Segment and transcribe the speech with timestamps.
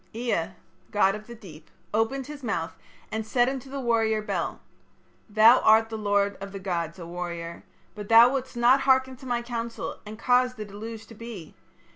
[0.15, 0.49] "Ea,
[0.89, 2.75] god of the deep, opened his mouth
[3.11, 4.59] and said unto the warrior Bel:
[5.29, 7.63] 'Thou art the lord of the gods, O warrior.
[7.93, 11.53] But thou wouldst not hearken to my counsel and caused the deluge to be.